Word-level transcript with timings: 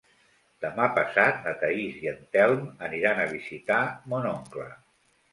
Demà 0.63 0.85
passat 0.93 1.35
na 1.47 1.51
Thaís 1.63 1.99
i 2.05 2.07
en 2.11 2.17
Telm 2.35 2.63
aniran 2.87 3.21
a 3.21 3.27
visitar 3.35 3.83
mon 4.15 4.25
oncle. 4.31 4.65